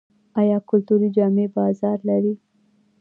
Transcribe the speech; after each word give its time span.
آیا 0.39 0.57
کلتوري 0.69 1.09
جامې 1.15 1.45
بازار 1.55 1.97
لري؟ 2.09 2.33